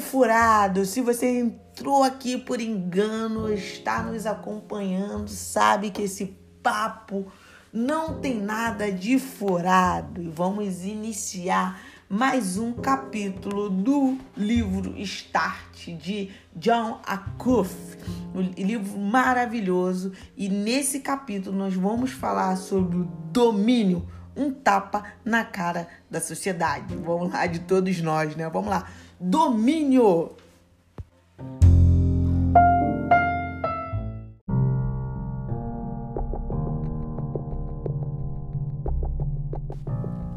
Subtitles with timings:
[0.00, 0.84] Furado.
[0.84, 7.26] Se você entrou aqui por engano, está nos acompanhando, sabe que esse papo
[7.72, 10.22] não tem nada de furado.
[10.22, 17.98] E vamos iniciar mais um capítulo do livro Start de John Acuff,
[18.34, 20.12] um livro maravilhoso.
[20.36, 26.96] E nesse capítulo nós vamos falar sobre o domínio, um tapa na cara da sociedade.
[26.96, 28.48] Vamos lá, de todos nós, né?
[28.48, 28.88] Vamos lá.
[29.20, 30.32] Domínio!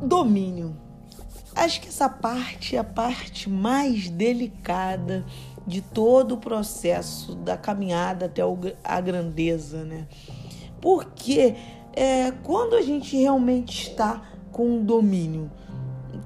[0.02, 0.76] Domínio
[1.55, 5.26] Acho que essa parte é a parte mais delicada
[5.68, 8.41] de todo o processo da caminhada até
[8.84, 10.07] a grandeza, né?
[10.82, 11.55] Porque
[11.93, 15.51] é, quando a gente realmente está com domínio,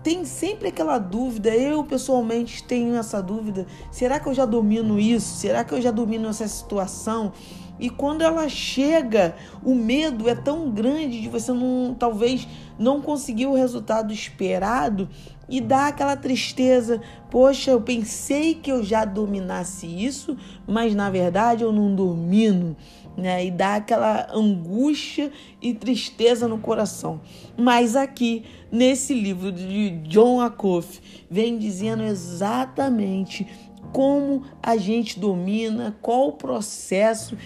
[0.05, 1.49] tem sempre aquela dúvida.
[1.49, 5.35] Eu pessoalmente tenho essa dúvida: será que eu já domino isso?
[5.37, 7.33] Será que eu já domino essa situação?
[7.79, 12.47] E quando ela chega, o medo é tão grande de você não, talvez
[12.77, 15.09] não conseguir o resultado esperado
[15.47, 17.01] e dá aquela tristeza.
[17.29, 22.75] Poxa, eu pensei que eu já dominasse isso, mas na verdade eu não domino.
[23.17, 23.45] Né?
[23.45, 27.21] E dá aquela angústia e tristeza no coração.
[27.57, 33.47] Mas aqui, nesse livro de John Acuff, vem dizendo exatamente
[33.93, 37.37] como a gente domina, qual o processo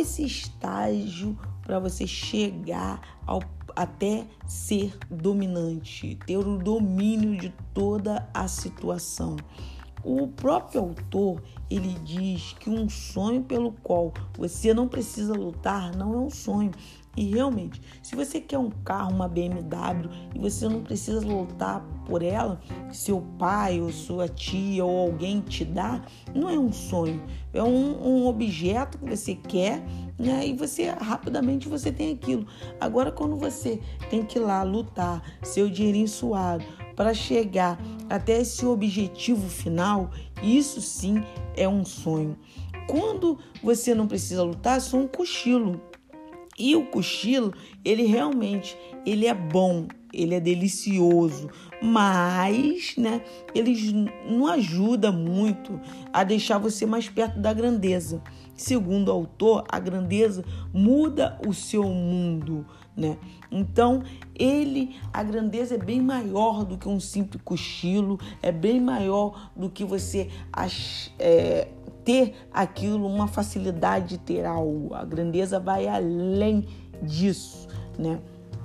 [0.00, 3.42] esse estágio para você chegar ao,
[3.76, 9.36] até ser dominante, ter o domínio de toda a situação.
[10.02, 16.14] O próprio autor ele diz que um sonho pelo qual você não precisa lutar não
[16.14, 16.70] é um sonho,
[17.18, 22.22] e realmente, se você quer um carro, uma BMW, e você não precisa lutar por
[22.22, 22.60] ela,
[22.92, 26.00] seu pai ou sua tia ou alguém te dá,
[26.32, 27.20] não é um sonho,
[27.52, 29.82] é um, um objeto que você quer
[30.16, 30.46] né?
[30.46, 32.46] e você rapidamente você tem aquilo.
[32.78, 36.64] Agora, quando você tem que ir lá lutar, seu dinheirinho suado,
[36.94, 41.20] para chegar até esse objetivo final, isso sim
[41.56, 42.38] é um sonho.
[42.86, 45.87] Quando você não precisa lutar, é só um cochilo.
[46.58, 47.54] E o cochilo,
[47.84, 48.76] ele realmente,
[49.06, 51.48] ele é bom, ele é delicioso,
[51.82, 53.22] mas, né,
[53.54, 55.78] ele não ajuda muito
[56.12, 58.22] a deixar você mais perto da grandeza.
[58.54, 63.16] Segundo o autor, a grandeza muda o seu mundo, né?
[63.52, 64.02] Então,
[64.34, 69.70] ele, a grandeza é bem maior do que um simples cochilo, é bem maior do
[69.70, 70.28] que você
[71.18, 71.68] é,
[72.08, 74.94] ter aquilo, uma facilidade de ter algo.
[74.94, 76.66] A grandeza vai além
[77.02, 78.18] disso, né?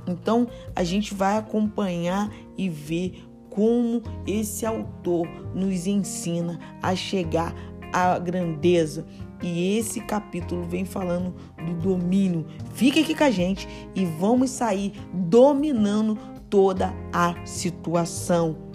[0.08, 7.54] Então, a gente vai acompanhar e ver como esse autor nos ensina a chegar
[7.92, 9.06] à grandeza.
[9.42, 12.46] E esse capítulo vem falando do domínio.
[12.74, 16.18] Fique aqui com a gente e vamos sair dominando
[16.50, 18.72] toda a situação.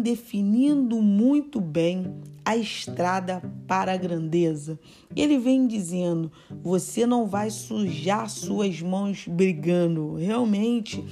[0.00, 2.14] Definindo muito bem
[2.44, 4.78] a estrada para a grandeza.
[5.14, 6.32] Ele vem dizendo:
[6.62, 10.14] você não vai sujar suas mãos brigando.
[10.14, 11.04] Realmente,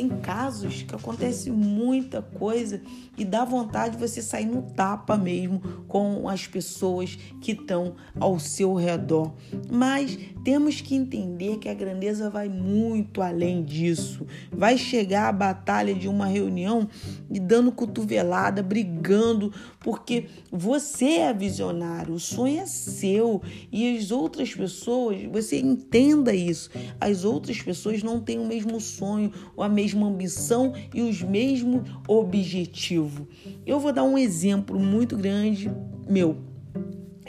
[0.00, 2.80] tem casos que acontece muita coisa
[3.18, 8.38] e dá vontade de você sair no tapa mesmo com as pessoas que estão ao
[8.38, 9.34] seu redor.
[9.70, 14.26] Mas temos que entender que a grandeza vai muito além disso.
[14.50, 16.88] Vai chegar a batalha de uma reunião
[17.30, 23.42] e dando cotovelada, brigando, porque você é visionário, o sonho é seu
[23.72, 26.70] e as outras pessoas, você entenda isso.
[27.00, 33.26] As outras pessoas não têm o mesmo sonho, a mesma ambição e os mesmos objetivos.
[33.66, 35.70] Eu vou dar um exemplo muito grande
[36.08, 36.50] meu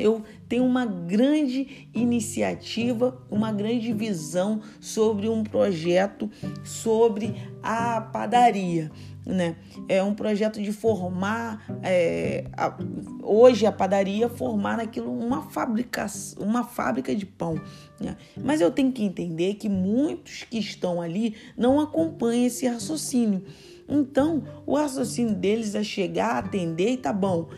[0.02, 6.30] eu tenho uma grande iniciativa, uma grande visão sobre um projeto
[6.64, 8.92] sobre a padaria.
[9.26, 9.56] Né?
[9.88, 12.76] É um projeto de formar é, a,
[13.22, 16.08] hoje a padaria formar aquilo uma fábrica,
[16.40, 17.62] uma fábrica de pão.
[18.00, 18.18] Né?
[18.44, 23.44] Mas eu tenho que entender que muitos que estão ali não acompanham esse raciocínio.
[23.94, 27.50] Então, o raciocínio deles é chegar, atender e tá bom.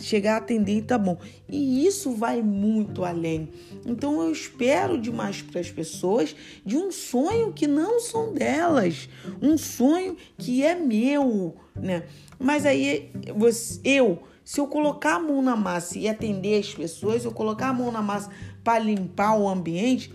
[0.00, 1.18] Chegar, atender e tá bom.
[1.46, 3.50] E isso vai muito além.
[3.84, 6.34] Então, eu espero demais para as pessoas
[6.64, 9.06] de um sonho que não são delas,
[9.42, 12.04] um sonho que é meu, né?
[12.38, 13.10] Mas aí
[13.84, 17.74] eu, se eu colocar a mão na massa e atender as pessoas, eu colocar a
[17.74, 18.30] mão na massa
[18.64, 20.10] para limpar o ambiente,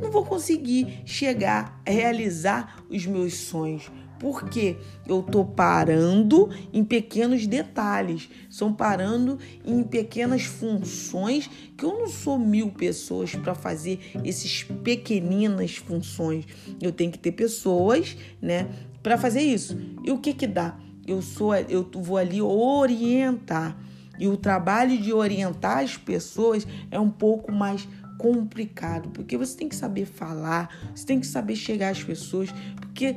[0.00, 4.76] não vou conseguir chegar a realizar os meus sonhos porque
[5.06, 12.38] eu estou parando em pequenos detalhes, são parando em pequenas funções que eu não sou
[12.38, 16.44] mil pessoas para fazer esses pequeninas funções.
[16.80, 18.68] Eu tenho que ter pessoas, né,
[19.02, 19.78] para fazer isso.
[20.04, 20.76] E o que que dá?
[21.06, 23.78] Eu sou, eu vou ali orientar.
[24.18, 27.86] E o trabalho de orientar as pessoas é um pouco mais
[28.16, 33.14] complicado, porque você tem que saber falar, você tem que saber chegar às pessoas, porque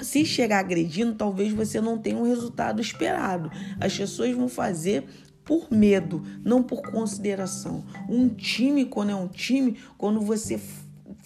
[0.00, 3.50] se chegar agredindo, talvez você não tenha o um resultado esperado.
[3.80, 5.04] As pessoas vão fazer
[5.44, 7.84] por medo, não por consideração.
[8.08, 10.60] Um time, quando é um time, quando você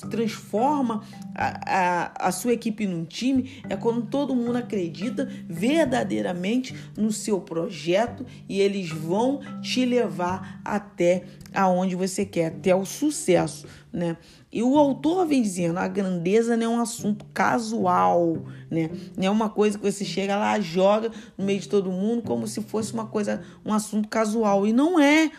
[0.08, 1.02] transforma
[1.34, 7.40] a, a, a, sua equipe num time é quando todo mundo acredita verdadeiramente no seu
[7.40, 14.16] projeto e eles vão te levar até aonde você quer, até o sucesso, né?
[14.52, 18.90] E o autor vem dizendo, a grandeza não é um assunto casual, né?
[19.16, 22.46] Não é uma coisa que você chega lá, joga no meio de todo mundo como
[22.46, 25.30] se fosse uma coisa, um assunto casual e não é.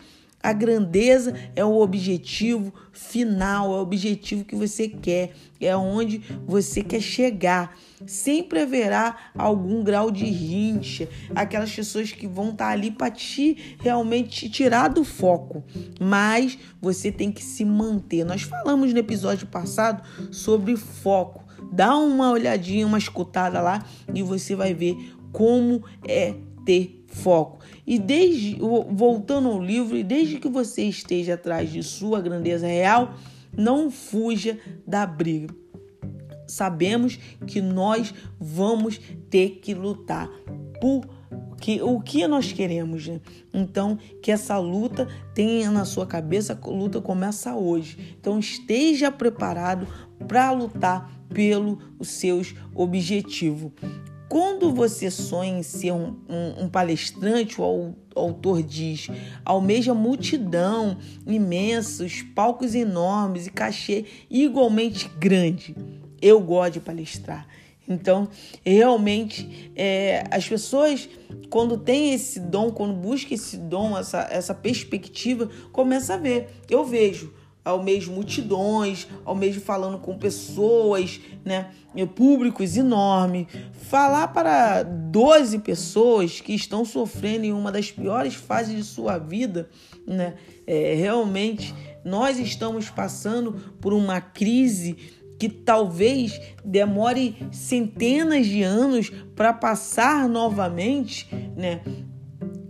[0.44, 6.82] A grandeza é o objetivo final, é o objetivo que você quer, é onde você
[6.82, 7.74] quer chegar.
[8.06, 13.76] Sempre haverá algum grau de rincha, aquelas pessoas que vão estar tá ali para te
[13.80, 15.64] realmente te tirar do foco,
[15.98, 18.22] mas você tem que se manter.
[18.22, 21.42] Nós falamos no episódio passado sobre foco.
[21.72, 23.82] Dá uma olhadinha, uma escutada lá
[24.14, 24.94] e você vai ver
[25.32, 26.34] como é
[26.66, 27.63] ter foco.
[27.86, 28.56] E desde
[28.90, 33.14] voltando ao livro, e desde que você esteja atrás de sua grandeza real,
[33.56, 35.54] não fuja da briga.
[36.46, 39.00] Sabemos que nós vamos
[39.30, 40.28] ter que lutar
[40.80, 41.06] por
[41.60, 43.08] que, o que nós queremos.
[43.08, 43.20] Né?
[43.52, 48.16] Então, que essa luta tenha na sua cabeça, a luta começa hoje.
[48.20, 49.86] Então, esteja preparado
[50.28, 53.72] para lutar pelo os seus objetivos.
[54.28, 59.08] Quando você sonha em ser um, um, um palestrante, o autor diz,
[59.44, 65.76] almeja multidão imensos, palcos enormes e cachê igualmente grande.
[66.20, 67.46] Eu gosto de palestrar.
[67.86, 68.28] Então,
[68.64, 71.06] realmente, é, as pessoas,
[71.50, 76.48] quando têm esse dom, quando buscam esse dom, essa, essa perspectiva, começa a ver.
[76.70, 77.32] Eu vejo
[77.64, 81.70] ao mesmo multidões, ao mesmo falando com pessoas, né,
[82.14, 88.84] públicos enormes, falar para 12 pessoas que estão sofrendo em uma das piores fases de
[88.84, 89.70] sua vida,
[90.06, 90.34] né,
[90.66, 91.74] é, realmente
[92.04, 94.96] nós estamos passando por uma crise
[95.38, 101.82] que talvez demore centenas de anos para passar novamente, né?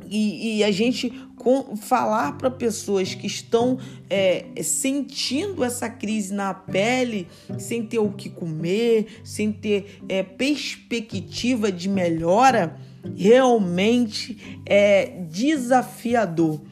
[0.09, 1.13] E, e, a gente
[1.45, 8.11] com, falar para pessoas que estão é, sentindo essa crise na pele, sem ter o
[8.11, 12.77] que comer, sem ter é, perspectiva de melhora,
[13.15, 16.63] realmente é desafiador.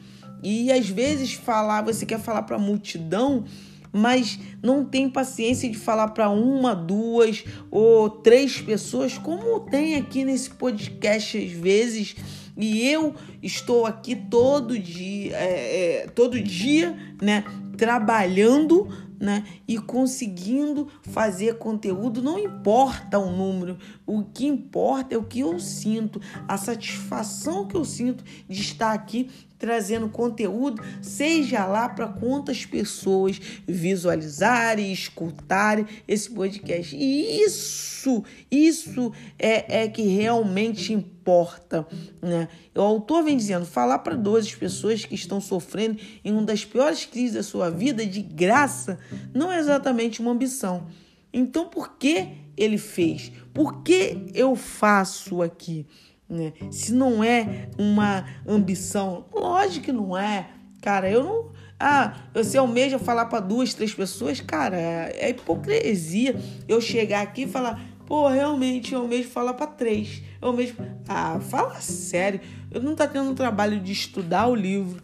[0.41, 3.45] E às vezes falar, você quer falar para a multidão,
[3.91, 10.25] mas não tem paciência de falar para uma, duas ou três pessoas, como tem aqui
[10.25, 12.15] nesse podcast às vezes
[12.55, 17.43] e eu estou aqui todo dia, é, é, todo dia, né,
[17.77, 18.87] trabalhando
[19.23, 19.45] né?
[19.65, 25.57] E conseguindo fazer conteúdo, não importa o número, o que importa é o que eu
[25.61, 29.29] sinto, a satisfação que eu sinto de estar aqui
[29.63, 36.93] trazendo conteúdo, seja lá para quantas pessoas visualizarem, escutarem esse podcast.
[36.93, 41.87] E isso, isso é, é que realmente importa.
[42.21, 42.49] Né?
[42.75, 47.05] O autor vem dizendo: falar para 12 pessoas que estão sofrendo em uma das piores
[47.05, 48.99] crises da sua vida de graça
[49.33, 50.87] não é exatamente uma ambição.
[51.31, 53.31] Então, por que ele fez?
[53.53, 55.85] Por que eu faço aqui?
[56.29, 56.53] Né?
[56.71, 60.49] Se não é uma ambição, lógico que não é.
[60.81, 61.51] Cara, eu não.
[61.79, 66.35] Ah, você almeja falar para duas, três pessoas, cara, é hipocrisia
[66.67, 70.21] eu chegar aqui e falar, pô, realmente eu almejo falar para três.
[70.41, 70.75] Eu almejo.
[71.07, 72.39] Ah, fala sério.
[72.71, 75.01] Eu não tá tendo o trabalho de estudar o livro,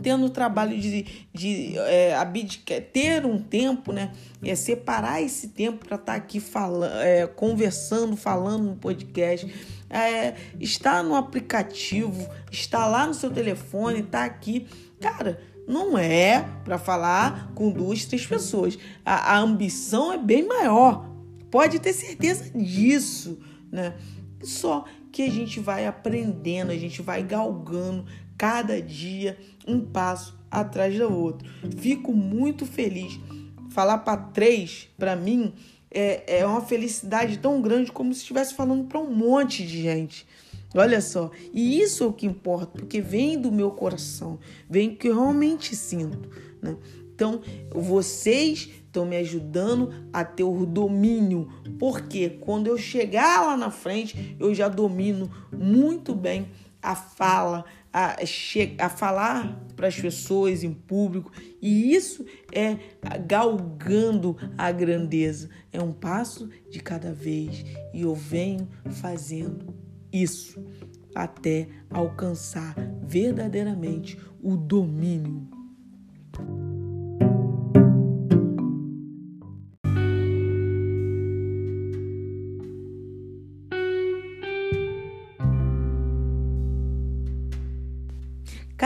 [0.00, 4.12] tendo o trabalho de, de é, abdicar, ter um tempo, né?
[4.42, 9.52] É separar esse tempo para estar tá aqui falando, é, conversando, falando no podcast.
[9.90, 14.66] É, está no aplicativo, está lá no seu telefone, está aqui.
[14.98, 18.78] Cara, não é para falar com duas, três pessoas.
[19.04, 21.10] A, a, ambição é bem maior.
[21.50, 23.38] Pode ter certeza disso,
[23.70, 23.94] né?
[24.42, 28.06] Só que a gente vai aprendendo, a gente vai galgando
[28.42, 31.48] cada dia um passo atrás do outro.
[31.76, 33.20] Fico muito feliz.
[33.70, 35.54] Falar para três, para mim,
[35.88, 40.26] é, é uma felicidade tão grande como se estivesse falando para um monte de gente.
[40.74, 45.06] Olha só, e isso é o que importa, porque vem do meu coração, vem que
[45.06, 46.28] eu realmente sinto,
[46.60, 46.76] né?
[47.14, 53.70] Então, vocês estão me ajudando a ter o domínio, porque quando eu chegar lá na
[53.70, 56.48] frente, eu já domino muito bem
[56.82, 58.16] a fala, a,
[58.78, 61.30] a falar para as pessoas em público,
[61.60, 62.78] e isso é
[63.26, 65.50] galgando a grandeza.
[65.72, 69.74] É um passo de cada vez, e eu venho fazendo
[70.12, 70.64] isso
[71.14, 75.48] até alcançar verdadeiramente o domínio.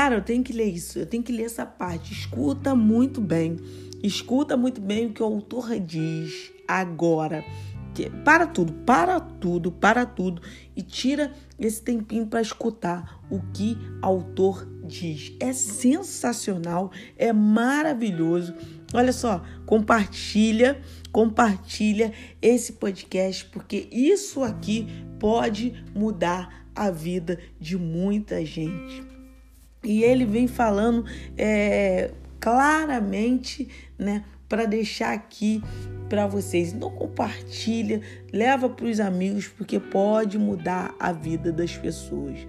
[0.07, 2.13] Cara, eu tenho que ler isso, eu tenho que ler essa parte.
[2.13, 3.57] Escuta muito bem.
[4.05, 7.45] Escuta muito bem o que o autor diz agora.
[8.25, 10.41] Para tudo, para tudo, para tudo
[10.77, 15.33] e tira esse tempinho para escutar o que o autor diz.
[15.41, 18.55] É sensacional, é maravilhoso.
[18.95, 24.87] Olha só, compartilha, compartilha esse podcast porque isso aqui
[25.19, 29.06] pode mudar a vida de muita gente.
[29.85, 31.05] E ele vem falando
[31.37, 33.69] é, claramente,
[33.99, 35.63] né, para deixar aqui
[36.09, 36.73] para vocês.
[36.73, 38.01] Então compartilha,
[38.33, 42.47] leva para os amigos, porque pode mudar a vida das pessoas.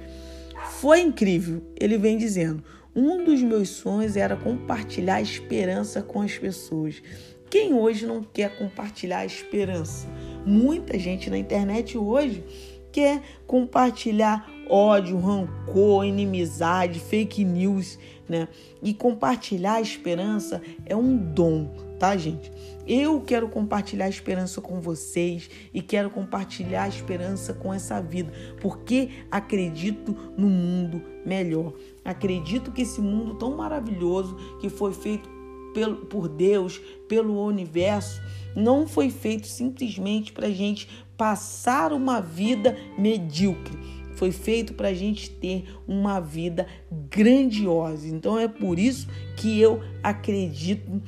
[0.79, 2.63] Foi incrível, ele vem dizendo.
[2.95, 7.01] Um dos meus sonhos era compartilhar a esperança com as pessoas.
[7.49, 10.07] Quem hoje não quer compartilhar a esperança?
[10.45, 12.43] Muita gente na internet hoje
[12.91, 17.97] quer compartilhar ódio, rancor, inimizade, fake news,
[18.27, 18.47] né?
[18.81, 21.69] E compartilhar a esperança é um dom,
[21.99, 22.51] tá, gente?
[22.87, 28.31] Eu quero compartilhar a esperança com vocês e quero compartilhar a esperança com essa vida,
[28.61, 31.73] porque acredito no mundo melhor.
[32.05, 35.29] Acredito que esse mundo tão maravilhoso que foi feito
[35.73, 38.21] pelo, por Deus, pelo universo,
[38.55, 43.77] não foi feito simplesmente para gente passar uma vida medíocre.
[44.17, 48.07] Foi feito para a gente ter uma vida grandiosa.
[48.07, 49.07] Então é por isso
[49.37, 51.01] que eu acredito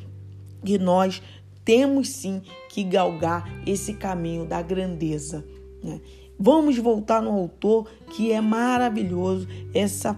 [0.63, 1.19] que nós
[1.65, 5.43] temos sim que galgar esse caminho da grandeza.
[5.83, 5.99] Né?
[6.37, 10.15] Vamos voltar no autor, que é maravilhoso essa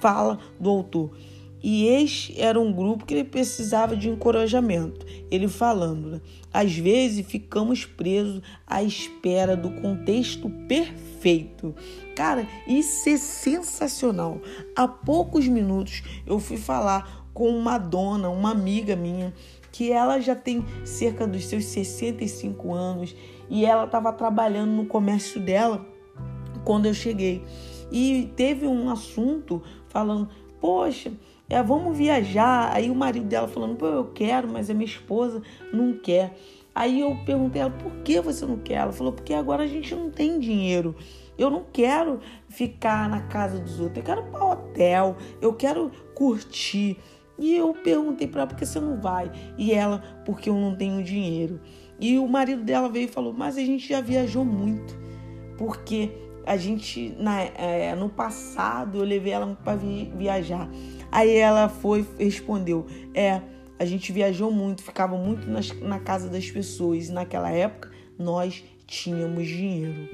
[0.00, 1.10] fala do autor.
[1.62, 5.06] E este era um grupo que ele precisava de encorajamento.
[5.30, 6.20] Ele falando, né?
[6.52, 11.74] às vezes ficamos presos à espera do contexto perfeito.
[12.16, 14.40] Cara, isso é sensacional.
[14.74, 19.32] Há poucos minutos eu fui falar com uma dona, uma amiga minha,
[19.70, 23.16] que ela já tem cerca dos seus 65 anos
[23.48, 25.86] e ela estava trabalhando no comércio dela
[26.64, 27.42] quando eu cheguei.
[27.90, 30.28] E teve um assunto falando:
[30.60, 31.12] Poxa,
[31.52, 32.70] é, vamos viajar.
[32.74, 35.42] Aí o marido dela falando, pô, eu quero, mas a minha esposa
[35.72, 36.34] não quer.
[36.74, 38.76] Aí eu perguntei a ela, por que você não quer?
[38.76, 40.96] Ela falou, porque agora a gente não tem dinheiro.
[41.36, 45.90] Eu não quero ficar na casa dos outros, eu quero ir para hotel, eu quero
[46.14, 46.98] curtir.
[47.38, 49.30] E eu perguntei para ela, por que você não vai?
[49.58, 51.60] E ela, porque eu não tenho dinheiro.
[52.00, 54.96] E o marido dela veio e falou, mas a gente já viajou muito.
[55.58, 56.12] Porque
[56.46, 60.68] a gente, na, é, no passado, eu levei ela para viajar.
[61.12, 63.42] Aí ela foi respondeu: É,
[63.78, 67.08] a gente viajou muito, ficava muito nas, na casa das pessoas.
[67.08, 70.08] E naquela época nós tínhamos dinheiro.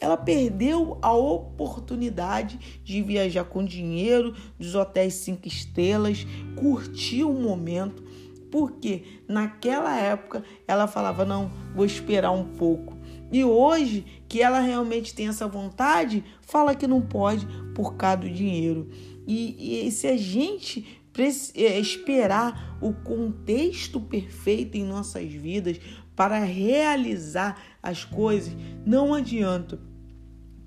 [0.00, 6.26] Ela perdeu a oportunidade de viajar com dinheiro dos hotéis cinco estrelas,
[6.56, 8.02] curtir o momento,
[8.50, 12.98] porque naquela época ela falava: não, vou esperar um pouco.
[13.32, 18.30] E hoje, que ela realmente tem essa vontade, fala que não pode por causa do
[18.30, 18.88] dinheiro.
[19.30, 20.84] E, e se a gente
[21.54, 25.80] é, esperar o contexto perfeito em nossas vidas
[26.16, 28.52] para realizar as coisas,
[28.84, 29.78] não adianta.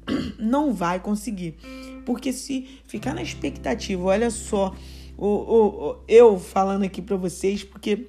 [0.39, 1.55] Não vai conseguir.
[2.05, 4.75] Porque se ficar na expectativa, olha só,
[5.17, 8.05] o, o, eu falando aqui para vocês, porque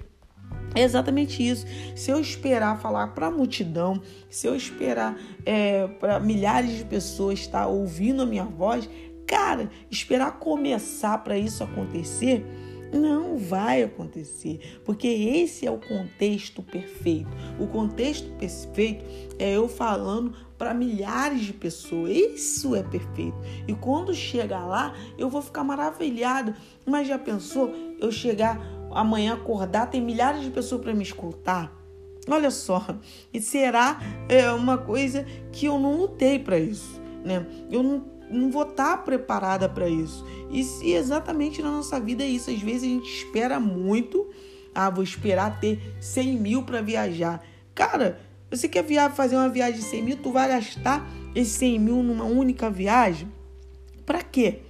[0.75, 1.67] é exatamente isso.
[1.95, 7.39] Se eu esperar falar para a multidão, se eu esperar é, para milhares de pessoas
[7.39, 8.89] estar ouvindo a minha voz,
[9.27, 12.45] cara, esperar começar para isso acontecer,
[12.93, 17.31] não vai acontecer, porque esse é o contexto perfeito.
[17.59, 19.05] O contexto perfeito
[19.39, 22.13] é eu falando para milhares de pessoas.
[22.13, 23.37] Isso é perfeito.
[23.67, 26.55] E quando chegar lá, eu vou ficar maravilhado.
[26.87, 28.61] Mas já pensou eu chegar
[28.93, 31.73] amanhã acordar, tem milhares de pessoas para me escutar?
[32.29, 32.87] Olha só,
[33.35, 37.47] e será é, uma coisa que eu não lutei para isso, né?
[37.71, 38.01] Eu não
[38.35, 40.25] não vou estar tá preparada para isso.
[40.51, 42.51] E se exatamente na nossa vida é isso.
[42.51, 44.29] Às vezes a gente espera muito.
[44.75, 47.43] Ah, vou esperar ter 100 mil para viajar.
[47.75, 50.17] Cara, você quer via fazer uma viagem de 100 mil?
[50.17, 53.29] Tu vai gastar esses 100 mil numa única viagem?
[54.05, 54.61] Para quê?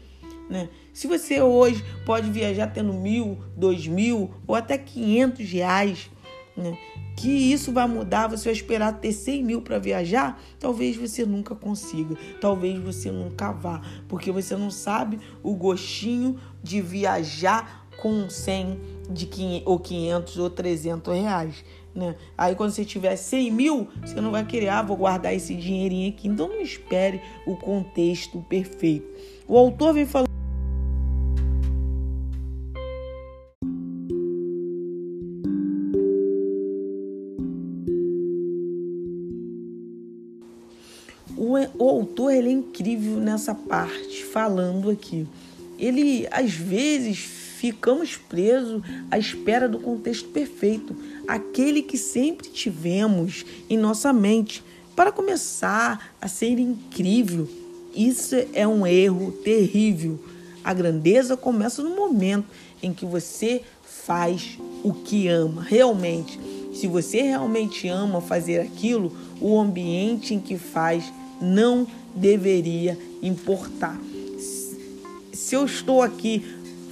[0.48, 0.68] Né?
[0.92, 6.10] Se você hoje pode viajar tendo mil, dois mil ou até 500 reais,
[6.56, 6.78] né?
[7.16, 11.54] Que isso vai mudar, você vai esperar ter 100 mil para viajar, talvez você nunca
[11.54, 18.80] consiga, talvez você nunca vá, porque você não sabe o gostinho de viajar com 100
[19.10, 21.64] de 500, ou 500 ou 300 reais.
[21.94, 22.16] Né?
[22.36, 26.10] Aí quando você tiver 100 mil, você não vai querer, ah, vou guardar esse dinheirinho
[26.10, 26.26] aqui.
[26.26, 29.06] Então não espere o contexto perfeito.
[29.46, 30.33] O autor vem falando
[41.78, 45.26] o autor ele é incrível nessa parte, falando aqui.
[45.78, 50.94] Ele, às vezes, ficamos presos à espera do contexto perfeito,
[51.26, 54.62] aquele que sempre tivemos em nossa mente,
[54.94, 57.48] para começar a ser incrível.
[57.94, 60.18] Isso é um erro terrível.
[60.62, 62.46] A grandeza começa no momento
[62.82, 66.38] em que você faz o que ama, realmente.
[66.74, 73.98] Se você realmente ama fazer aquilo, o ambiente em que faz não deveria importar.
[75.32, 76.44] Se eu estou aqui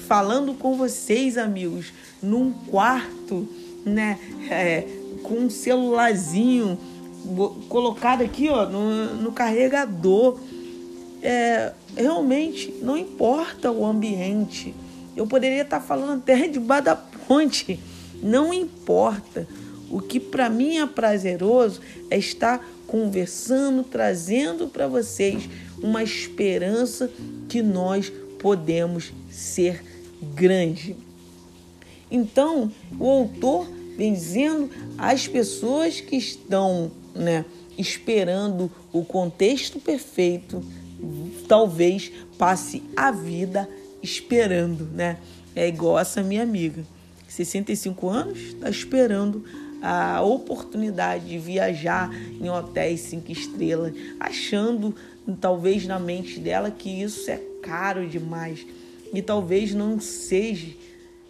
[0.06, 3.48] falando com vocês, amigos, num quarto,
[3.84, 4.18] né,
[4.50, 4.86] é,
[5.22, 6.78] com um celularzinho
[7.68, 10.38] colocado aqui, ó, no, no carregador,
[11.22, 14.74] é, realmente não importa o ambiente.
[15.16, 17.78] Eu poderia estar falando até debaixo da ponte,
[18.22, 19.46] não importa.
[19.90, 25.48] O que para mim é prazeroso é estar conversando, trazendo para vocês
[25.82, 27.10] uma esperança
[27.48, 29.82] que nós podemos ser
[30.34, 30.94] grande.
[32.10, 37.46] Então, o autor vem dizendo às pessoas que estão, né,
[37.78, 40.62] esperando o contexto perfeito,
[41.48, 43.66] talvez passe a vida
[44.02, 45.16] esperando, né?
[45.56, 46.84] É igual essa minha amiga,
[47.26, 49.42] 65 anos, está esperando
[49.82, 52.08] a oportunidade de viajar
[52.40, 54.94] em hotéis cinco estrelas, achando
[55.40, 58.64] talvez na mente dela que isso é caro demais.
[59.12, 60.72] E talvez não seja,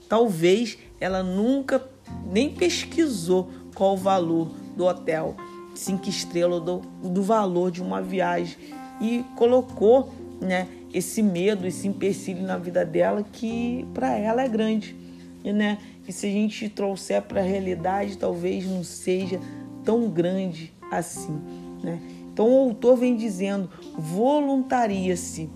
[0.08, 1.82] talvez ela nunca
[2.30, 5.34] nem pesquisou qual o valor do hotel
[5.74, 8.56] cinco estrelas do, do valor de uma viagem.
[9.00, 14.94] E colocou, né, esse medo, esse empecilho na vida dela que para ela é grande,
[15.42, 15.78] né?
[16.06, 19.40] E se a gente trouxer para a realidade, talvez não seja
[19.84, 21.40] tão grande assim,
[21.82, 22.00] né?
[22.32, 25.48] Então o autor vem dizendo: voluntaria-se,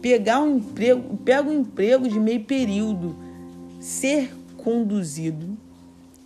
[0.00, 3.16] pegar um emprego, pega um emprego de meio período,
[3.80, 5.56] ser conduzido.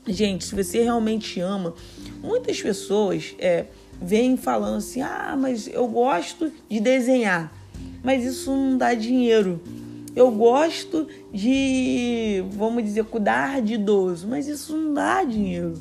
[0.07, 1.75] Gente, se você realmente ama,
[2.23, 3.67] muitas pessoas é,
[4.01, 7.53] vêm falando assim: ah, mas eu gosto de desenhar,
[8.03, 9.61] mas isso não dá dinheiro.
[10.15, 15.75] Eu gosto de, vamos dizer, cuidar de idoso, mas isso não dá dinheiro.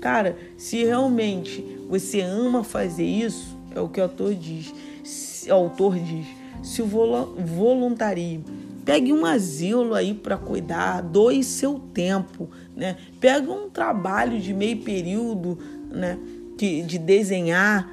[0.00, 4.72] Cara, se realmente você ama fazer isso, é o que o autor diz.
[5.48, 6.26] O autor diz:
[6.62, 8.40] se voluntarie,
[8.84, 12.96] pegue um asilo aí para cuidar, doe seu tempo, né?
[13.20, 15.58] Pega um trabalho de meio período,
[15.90, 16.18] né?
[16.56, 17.88] De, de desenhar,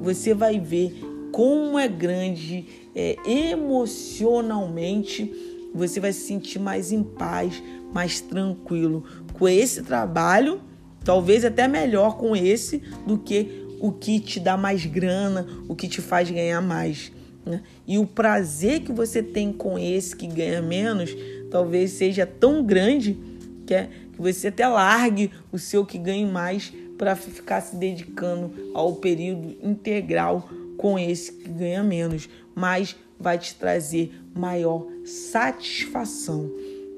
[0.00, 0.98] você vai ver
[1.32, 5.32] como é grande é, emocionalmente,
[5.72, 7.62] você vai se sentir mais em paz,
[7.94, 10.60] mais tranquilo com esse trabalho,
[11.04, 15.86] talvez até melhor com esse do que o que te dá mais grana, o que
[15.86, 17.12] te faz ganhar mais.
[17.46, 17.62] Né?
[17.86, 21.14] E o prazer que você tem com esse que ganha menos,
[21.52, 23.16] talvez seja tão grande
[23.64, 28.72] que, é, que você até largue o seu que ganha mais para ficar se dedicando
[28.74, 36.50] ao período integral com esse que ganha menos, mas vai te trazer maior satisfação.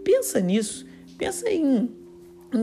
[0.03, 0.87] Pensa nisso,
[1.19, 1.91] pensa em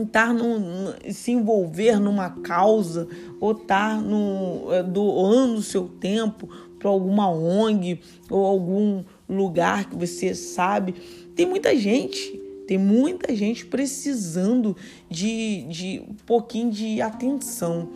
[0.02, 3.08] estar no, se envolver numa causa
[3.40, 10.94] ou estar no, doando seu tempo para alguma ONG ou algum lugar que você sabe.
[11.36, 12.32] Tem muita gente,
[12.66, 14.76] tem muita gente precisando
[15.08, 17.88] de, de um pouquinho de atenção.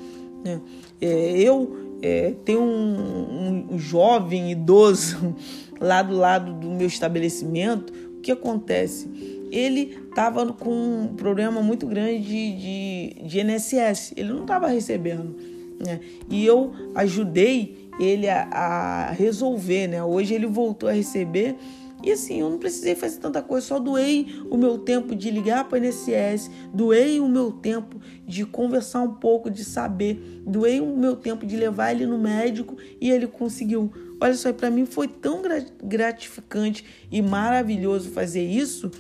[0.45, 0.61] Né?
[1.01, 5.35] É, eu é, tenho um, um jovem idoso
[5.81, 7.93] lá do lado do meu estabelecimento.
[8.19, 9.09] O que acontece?
[9.51, 15.37] Ele estava com um problema muito grande de, de, de INSS, ele não estava recebendo.
[15.85, 16.01] Né?
[16.29, 20.03] E eu ajudei ele a, a resolver, né?
[20.03, 21.57] Hoje ele voltou a receber
[22.03, 25.69] e assim, eu não precisei fazer tanta coisa, só doei o meu tempo de ligar
[25.69, 30.97] para o INSS, doei o meu tempo de conversar um pouco, de saber, doei o
[30.97, 33.93] meu tempo de levar ele no médico e ele conseguiu.
[34.21, 35.43] Olha só, para mim foi tão
[35.83, 38.91] gratificante e maravilhoso fazer isso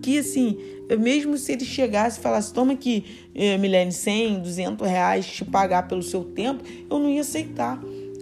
[0.00, 0.56] que assim,
[0.98, 5.88] mesmo se ele chegasse e falasse, toma aqui, eh, Milene, 100, 200 reais te pagar
[5.88, 7.80] pelo seu tempo, eu não ia aceitar,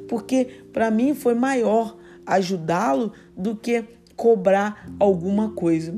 [0.08, 1.96] porque para mim foi maior
[2.26, 3.84] ajudá-lo do que
[4.16, 5.94] cobrar alguma coisa.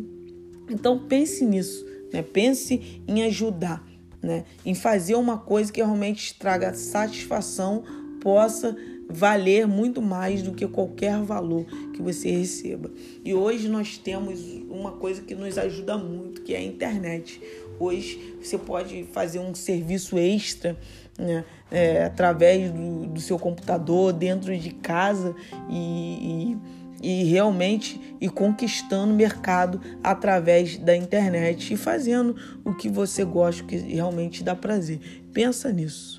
[0.68, 2.22] Então pense nisso, né?
[2.22, 3.86] Pense em ajudar,
[4.22, 4.44] né?
[4.66, 7.84] Em fazer uma coisa que realmente traga satisfação,
[8.20, 8.76] possa
[9.08, 12.90] valer muito mais do que qualquer valor que você receba.
[13.24, 17.40] E hoje nós temos uma coisa que nos ajuda muito, que é a internet.
[17.80, 20.76] Hoje você pode fazer um serviço extra
[21.18, 25.34] né, é, através do, do, seu computador, dentro de casa
[25.70, 26.56] e, e
[27.02, 33.76] e realmente e conquistando mercado através da internet e fazendo o que você gosta, que
[33.76, 35.00] realmente dá prazer.
[35.32, 36.18] Pensa nisso.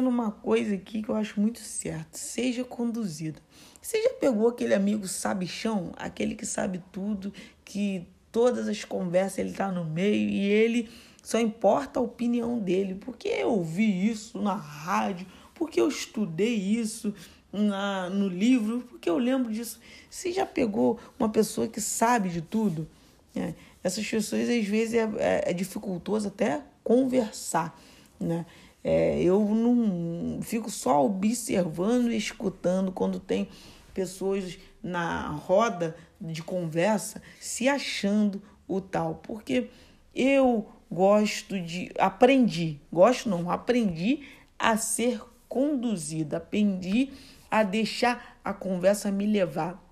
[0.00, 3.40] Dizendo uma coisa aqui que eu acho muito certo: seja conduzido.
[3.80, 7.32] Você já pegou aquele amigo sabichão, aquele que sabe tudo,
[7.64, 10.88] que todas as conversas ele está no meio e ele
[11.22, 17.14] só importa a opinião dele, porque eu ouvi isso na rádio, porque eu estudei isso
[17.52, 19.80] na, no livro, porque eu lembro disso.
[20.08, 22.88] Você já pegou uma pessoa que sabe de tudo?
[23.34, 27.78] É, essas pessoas às vezes é, é, é dificultoso até conversar,
[28.18, 28.44] né?
[28.82, 33.48] É, eu não fico só observando e escutando quando tem
[33.92, 39.68] pessoas na roda de conversa se achando o tal, porque
[40.14, 44.22] eu gosto de aprendi, gosto não, aprendi
[44.58, 47.10] a ser conduzida, aprendi
[47.50, 49.82] a deixar a conversa me levar.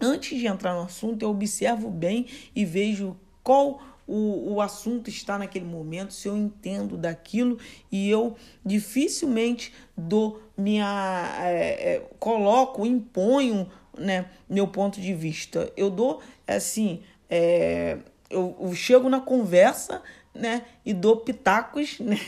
[0.00, 5.38] Antes de entrar no assunto, eu observo bem e vejo qual o, o assunto está
[5.38, 7.58] naquele momento, se eu entendo daquilo
[7.90, 11.36] e eu dificilmente dou minha.
[11.40, 15.72] É, é, coloco, imponho né, meu ponto de vista.
[15.76, 17.02] Eu dou assim.
[17.28, 20.02] É, eu, eu chego na conversa
[20.34, 20.64] né?
[20.84, 22.18] E dou pitacos, né?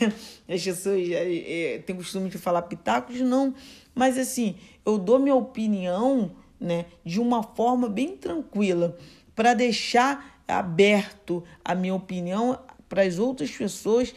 [0.47, 3.53] As pessoas é, é, têm costume de falar pitacos, não.
[3.93, 6.85] Mas assim, eu dou minha opinião, né?
[7.03, 8.97] De uma forma bem tranquila,
[9.35, 14.13] para deixar aberto a minha opinião para as outras pessoas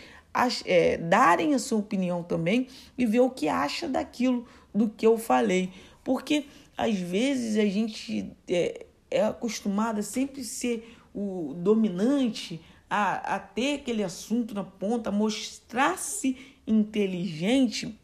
[0.64, 5.18] é, darem a sua opinião também e ver o que acha daquilo do que eu
[5.18, 5.70] falei.
[6.04, 13.38] Porque às vezes a gente é, é acostumado a sempre ser o dominante, a, a
[13.38, 17.98] ter aquele assunto na ponta, mostrar-se inteligente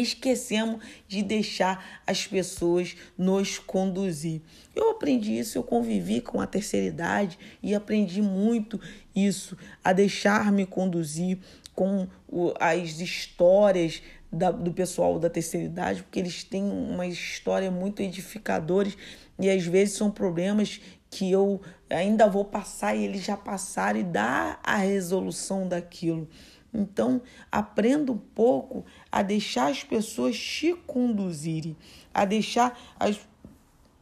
[0.00, 4.40] esquecemos de deixar as pessoas nos conduzir.
[4.74, 8.80] Eu aprendi isso, eu convivi com a terceira idade e aprendi muito
[9.14, 11.38] isso, a deixar-me conduzir
[11.74, 12.08] com
[12.58, 18.90] as histórias da, do pessoal da terceira idade, porque eles têm uma história muito edificadora
[19.38, 20.80] e às vezes são problemas
[21.10, 26.28] que eu ainda vou passar e eles já passaram e dá a resolução daquilo.
[26.76, 31.74] Então, aprenda um pouco a deixar as pessoas te conduzirem,
[32.12, 33.18] a deixar as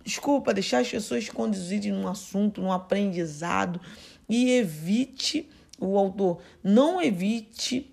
[0.02, 3.80] desculpa, deixar as pessoas te conduzirem num assunto, num aprendizado
[4.28, 5.48] e evite
[5.80, 7.90] o autor, não evite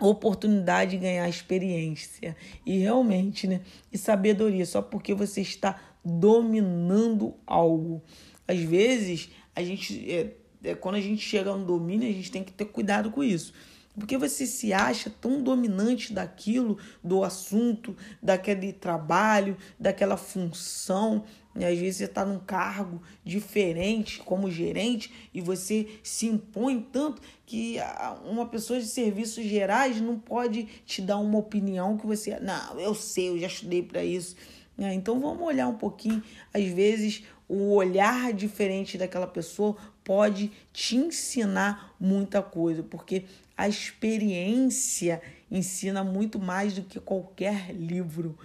[0.00, 3.60] oportunidade de ganhar experiência e realmente, né,
[3.92, 8.02] e sabedoria, só porque você está dominando algo.
[8.46, 12.44] Às vezes, a gente é, é, quando a gente chega no domínio, a gente tem
[12.44, 13.52] que ter cuidado com isso
[13.98, 21.24] porque você se acha tão dominante daquilo, do assunto, daquele trabalho, daquela função,
[21.54, 27.20] E às vezes você está num cargo diferente, como gerente, e você se impõe tanto
[27.44, 27.76] que
[28.24, 32.40] uma pessoa de serviços gerais não pode te dar uma opinião que você.
[32.40, 34.34] Não, eu sei, eu já estudei para isso.
[34.78, 36.22] É, então vamos olhar um pouquinho.
[36.54, 43.26] Às vezes o olhar diferente daquela pessoa pode te ensinar muita coisa, porque
[43.62, 48.36] a experiência ensina muito mais do que qualquer livro.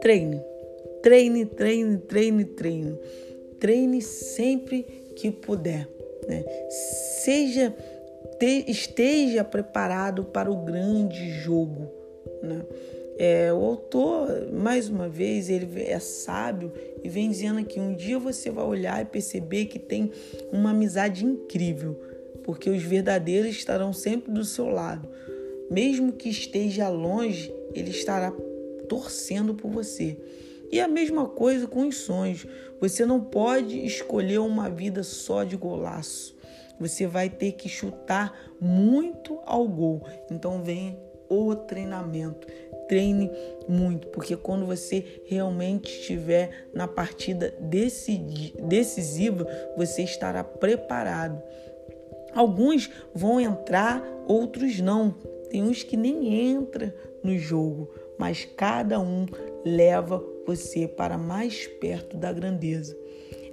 [0.00, 0.40] Treine,
[1.02, 2.98] treine, treine, treine, treine.
[3.60, 5.86] Treine sempre que puder.
[6.26, 6.44] Né?
[6.70, 7.76] Seja,
[8.38, 11.92] te, esteja preparado para o grande jogo.
[12.42, 12.64] Né?
[13.20, 18.16] É, o autor, mais uma vez, ele é sábio e vem dizendo que um dia
[18.16, 20.12] você vai olhar e perceber que tem
[20.52, 22.00] uma amizade incrível,
[22.44, 25.08] porque os verdadeiros estarão sempre do seu lado.
[25.68, 28.32] Mesmo que esteja longe, ele estará
[28.88, 30.16] torcendo por você.
[30.70, 32.46] E a mesma coisa com os sonhos.
[32.80, 36.36] Você não pode escolher uma vida só de golaço.
[36.78, 40.06] Você vai ter que chutar muito ao gol.
[40.30, 40.96] Então vem
[41.28, 42.46] o treinamento
[42.88, 43.30] treine
[43.68, 47.54] muito, porque quando você realmente estiver na partida
[48.58, 49.46] decisiva,
[49.76, 51.42] você estará preparado.
[52.34, 55.14] Alguns vão entrar, outros não.
[55.50, 59.26] Tem uns que nem entram no jogo, mas cada um
[59.64, 62.96] leva você para mais perto da grandeza.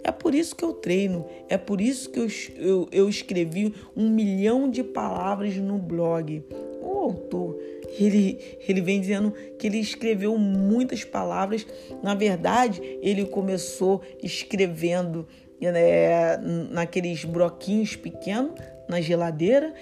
[0.03, 4.07] É por isso que eu treino, é por isso que eu, eu, eu escrevi um
[4.07, 6.43] milhão de palavras no blog.
[6.79, 7.59] O autor
[7.99, 11.65] ele, ele vem dizendo que ele escreveu muitas palavras.
[12.01, 15.27] Na verdade, ele começou escrevendo
[15.59, 16.37] né,
[16.69, 18.53] naqueles broquinhos pequenos
[18.87, 19.73] na geladeira,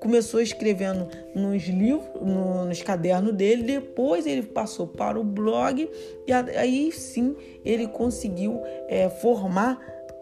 [0.00, 5.88] começou escrevendo nos livros, no, nos cadernos dele, depois ele passou para o blog
[6.26, 9.78] e aí sim ele conseguiu é, formar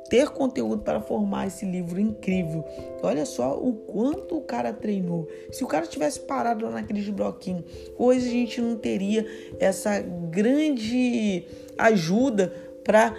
[0.08, 2.64] ter conteúdo para formar esse livro incrível.
[3.02, 5.28] Olha só o quanto o cara treinou.
[5.50, 6.82] Se o cara tivesse parado lá
[7.14, 7.64] bloquinhos,
[7.96, 9.26] hoje a gente não teria
[9.58, 11.44] essa grande
[11.76, 12.52] ajuda
[12.84, 13.14] para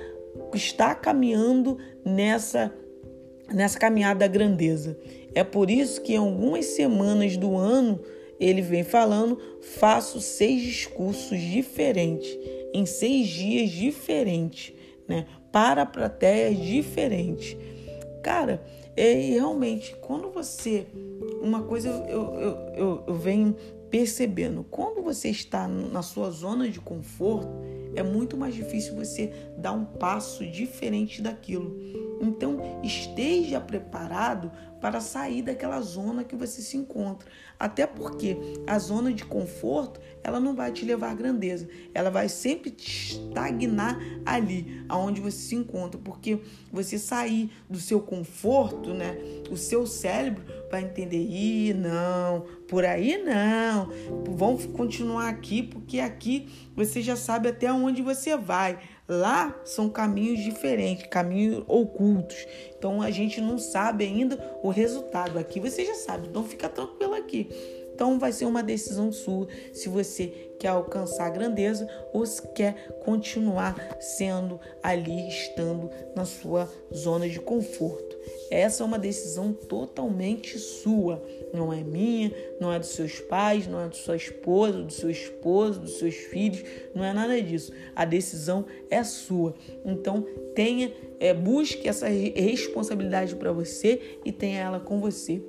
[0.54, 2.74] estar caminhando nessa
[3.54, 4.98] nessa caminhada da grandeza.
[5.34, 8.00] É por isso que em algumas semanas do ano
[8.40, 12.38] ele vem falando: faço seis discursos diferentes,
[12.74, 14.74] em seis dias diferentes,
[15.08, 15.26] né?
[15.52, 17.58] Para plateias diferentes.
[18.22, 18.62] Cara,
[18.96, 20.86] é realmente, quando você.
[21.42, 23.56] Uma coisa eu, eu, eu, eu venho
[23.90, 27.50] percebendo, quando você está na sua zona de conforto,
[28.00, 31.78] é muito mais difícil você dar um passo diferente daquilo.
[32.22, 37.28] Então, esteja preparado para sair daquela zona que você se encontra.
[37.60, 41.68] Até porque a zona de conforto, ela não vai te levar à grandeza.
[41.94, 46.40] Ela vai sempre te estagnar ali, aonde você se encontra, porque
[46.72, 49.18] você sair do seu conforto, né?
[49.52, 53.90] O seu cérebro vai entender, ih, não, por aí não.
[54.36, 58.80] Vamos continuar aqui, porque aqui você já sabe até onde você vai.
[59.08, 62.38] Lá são caminhos diferentes, caminhos ocultos.
[62.78, 65.40] Então a gente não sabe ainda o resultado.
[65.40, 67.50] Aqui você já sabe, então fica tranquilo aqui.
[68.00, 72.98] Então vai ser uma decisão sua se você quer alcançar a grandeza ou se quer
[73.04, 78.18] continuar sendo ali, estando na sua zona de conforto.
[78.50, 81.22] Essa é uma decisão totalmente sua,
[81.54, 85.10] não é minha, não é dos seus pais, não é da sua esposa, do seu
[85.10, 86.64] esposo, dos seus filhos,
[86.96, 87.74] não é nada disso.
[87.94, 89.54] A decisão é sua.
[89.84, 95.44] Então tenha, é, busque essa responsabilidade para você e tenha ela com você.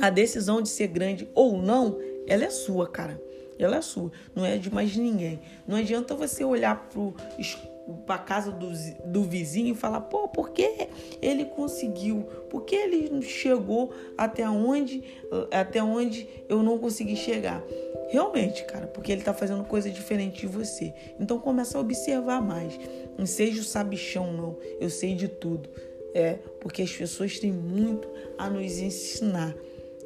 [0.00, 3.20] A decisão de ser grande ou não, ela é sua, cara.
[3.58, 5.40] Ela é sua, não é de mais ninguém.
[5.66, 7.14] Não adianta você olhar pro
[8.06, 8.70] para casa do,
[9.04, 10.88] do vizinho e falar, pô, por que
[11.20, 12.22] ele conseguiu?
[12.48, 15.02] Por que ele chegou até onde,
[15.50, 17.62] até onde eu não consegui chegar?
[18.08, 20.94] Realmente, cara, porque ele está fazendo coisa diferente de você.
[21.18, 22.78] Então começa a observar mais.
[23.18, 24.56] Não seja o sabichão, não.
[24.80, 25.68] Eu sei de tudo.
[26.14, 29.54] É, porque as pessoas têm muito a nos ensinar.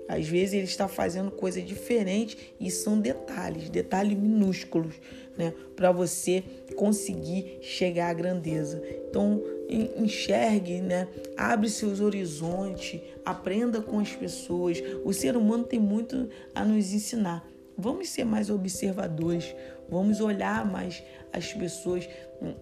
[0.08, 4.94] Às vezes ele está fazendo coisa diferente e são detalhes, detalhes minúsculos,
[5.36, 6.42] né, para você
[6.74, 8.82] conseguir chegar à grandeza.
[9.08, 11.06] Então, enxergue, né?
[11.36, 14.82] Abre seus horizontes, aprenda com as pessoas.
[15.04, 17.46] O ser humano tem muito a nos ensinar.
[17.76, 19.54] Vamos ser mais observadores,
[19.88, 22.08] vamos olhar mais as pessoas,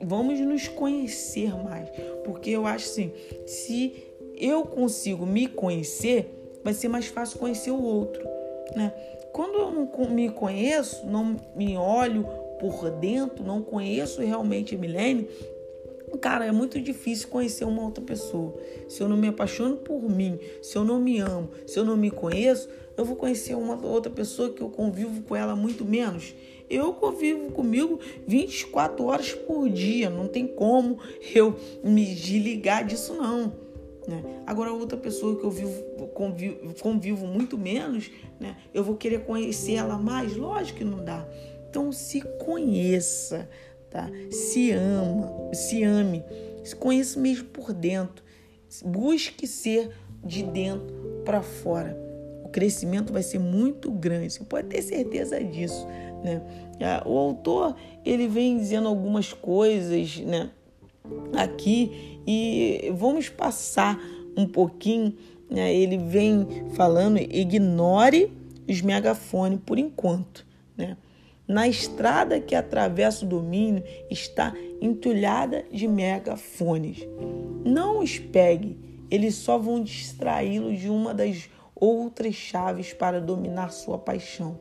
[0.03, 1.89] vamos nos conhecer mais.
[2.25, 3.13] Porque eu acho assim,
[3.47, 3.95] se
[4.37, 8.29] eu consigo me conhecer, vai ser mais fácil conhecer o outro,
[8.75, 8.93] né?
[9.33, 12.27] quando eu não me conheço, não me olho
[12.59, 15.29] por dentro, não conheço realmente a Milene,
[16.21, 18.57] cara, é muito difícil conhecer uma outra pessoa.
[18.89, 21.97] Se eu não me apaixono por mim, se eu não me amo, se eu não
[21.97, 26.35] me conheço, eu vou conhecer uma outra pessoa que eu convivo com ela muito menos.
[26.69, 30.99] Eu convivo comigo 24 horas por dia, não tem como
[31.33, 33.66] eu me desligar disso não.
[34.07, 34.23] Né?
[34.47, 35.83] Agora, outra pessoa que eu vivo,
[36.15, 38.57] convivo, convivo muito menos, né?
[38.73, 40.37] eu vou querer conhecer ela mais?
[40.37, 41.27] Lógico que não dá.
[41.69, 43.49] Então, se conheça,
[43.91, 44.09] tá?
[44.31, 46.25] Se ama, se ame,
[46.65, 48.25] se conheça mesmo por dentro.
[48.85, 49.91] Busque ser
[50.25, 52.07] de dentro para fora
[52.57, 54.33] crescimento vai ser muito grande.
[54.33, 55.87] Você pode ter certeza disso,
[56.25, 56.41] né?
[56.81, 60.51] Ah, o autor ele vem dizendo algumas coisas, né?
[61.35, 64.01] Aqui e vamos passar
[64.37, 65.15] um pouquinho.
[65.51, 65.75] Né?
[65.75, 68.33] Ele vem falando, ignore
[68.69, 70.97] os megafones por enquanto, né?
[71.47, 77.07] Na estrada que atravessa o domínio está entulhada de megafones.
[77.65, 78.77] Não os pegue,
[79.09, 84.59] eles só vão distraí-lo de uma das outras chaves para dominar sua paixão.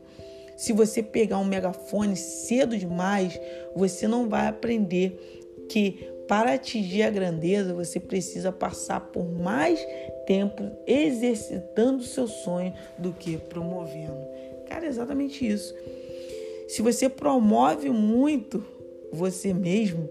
[0.56, 3.38] Se você pegar um megafone cedo demais,
[3.74, 9.78] você não vai aprender que para atingir a grandeza você precisa passar por mais
[10.26, 14.26] tempo exercitando seu sonho do que promovendo.
[14.68, 15.74] Cara, é exatamente isso.
[16.68, 18.64] Se você promove muito
[19.12, 20.08] você mesmo,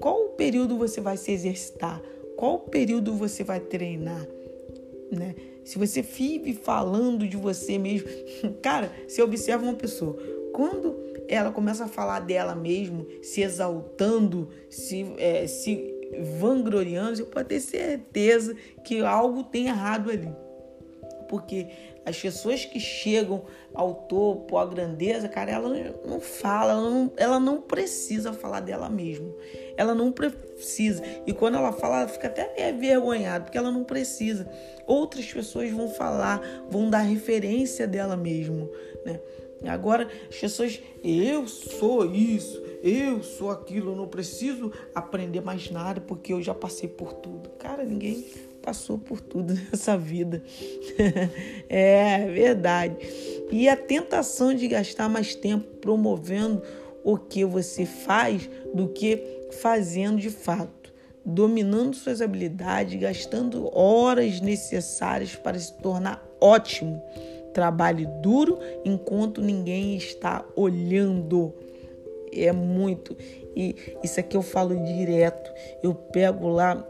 [0.00, 2.00] qual o período você vai se exercitar?
[2.36, 4.26] Qual o período você vai treinar?
[5.10, 5.34] Né?
[5.64, 8.08] se você vive falando de você mesmo,
[8.60, 10.16] cara, você observa uma pessoa,
[10.52, 10.94] quando
[11.28, 15.92] ela começa a falar dela mesmo, se exaltando, se, é, se
[16.38, 20.32] vangloriando, você pode ter certeza que algo tem errado ali.
[21.28, 21.68] Porque
[22.04, 25.70] as pessoas que chegam ao topo, à grandeza, cara, ela
[26.06, 29.32] não fala, ela não, ela não precisa falar dela mesma.
[29.76, 31.02] Ela não precisa.
[31.26, 34.46] E quando ela fala, ela fica até meio envergonhada, porque ela não precisa.
[34.86, 38.70] Outras pessoas vão falar, vão dar referência dela mesmo,
[39.04, 39.18] né?
[39.66, 46.00] Agora, as pessoas, eu sou isso, eu sou aquilo, eu não preciso aprender mais nada
[46.00, 47.50] porque eu já passei por tudo.
[47.58, 48.26] Cara, ninguém
[48.60, 50.42] passou por tudo nessa vida.
[51.68, 52.96] é verdade.
[53.50, 56.62] E a tentação de gastar mais tempo promovendo
[57.04, 60.92] o que você faz do que fazendo de fato,
[61.24, 67.02] dominando suas habilidades, gastando horas necessárias para se tornar ótimo.
[67.54, 71.54] Trabalhe duro enquanto ninguém está olhando.
[72.32, 73.16] É muito.
[73.56, 75.50] E isso aqui eu falo direto.
[75.82, 76.86] Eu pego lá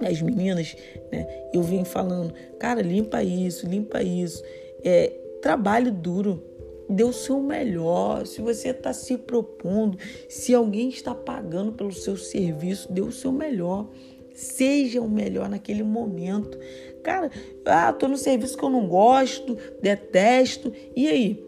[0.00, 0.76] as meninas,
[1.10, 1.26] né?
[1.52, 4.42] Eu venho falando, cara, limpa isso, limpa isso.
[4.84, 6.42] É, trabalhe duro,
[6.88, 8.26] dê o seu melhor.
[8.26, 13.32] Se você está se propondo, se alguém está pagando pelo seu serviço, dê o seu
[13.32, 13.88] melhor.
[14.34, 16.58] Seja o melhor naquele momento.
[17.06, 17.30] Cara,
[17.64, 20.72] ah, tô no serviço que eu não gosto, detesto.
[20.96, 21.46] E aí?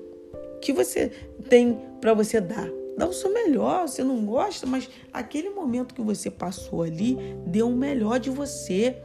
[0.54, 1.10] O que você
[1.48, 2.70] tem para você dar?
[2.96, 3.88] dá o seu melhor.
[3.88, 8.96] Você não gosta, mas aquele momento que você passou ali, deu o melhor de você.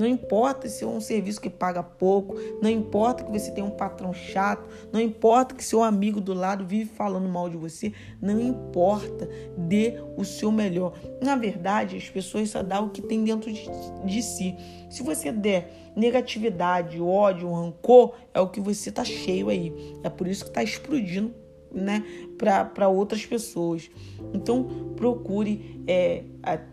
[0.00, 3.70] Não importa se é um serviço que paga pouco, não importa que você tem um
[3.70, 8.40] patrão chato, não importa que seu amigo do lado vive falando mal de você, não
[8.40, 10.94] importa, dê o seu melhor.
[11.20, 13.68] Na verdade, as pessoas só dão o que tem dentro de,
[14.06, 14.56] de si.
[14.88, 19.70] Se você der negatividade, ódio, rancor, é o que você está cheio aí.
[20.02, 21.34] É por isso que está explodindo
[21.70, 22.02] né,
[22.38, 23.90] para outras pessoas.
[24.32, 26.24] Então, procure é,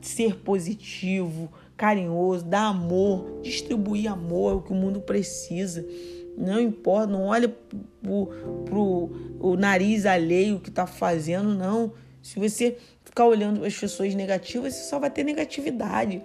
[0.02, 5.86] ser positivo, carinhoso, dar amor, distribuir amor, é o que o mundo precisa.
[6.36, 7.56] Não importa, não olha
[8.02, 8.30] pro,
[8.66, 9.10] pro
[9.40, 11.94] o nariz alheio que está fazendo, não.
[12.22, 16.22] Se você ficar olhando as pessoas negativas, você só vai ter negatividade.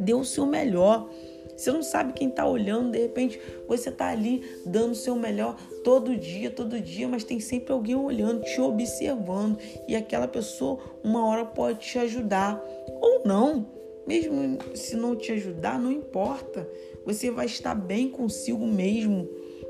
[0.00, 1.08] Dê o seu melhor.
[1.56, 5.54] Você não sabe quem está olhando, de repente você está ali dando o seu melhor
[5.84, 11.26] todo dia, todo dia, mas tem sempre alguém olhando, te observando e aquela pessoa uma
[11.26, 12.60] hora pode te ajudar
[13.00, 13.81] ou não.
[14.06, 16.68] Mesmo se não te ajudar, não importa.
[17.04, 19.28] Você vai estar bem consigo mesmo.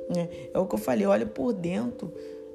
[0.09, 0.28] Né?
[0.53, 2.12] É o que eu falei, olha por dentro.